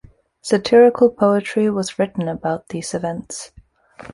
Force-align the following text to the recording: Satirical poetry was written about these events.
Satirical 0.41 1.11
poetry 1.11 1.69
was 1.69 1.99
written 1.99 2.27
about 2.27 2.69
these 2.69 2.95
events. 2.95 3.51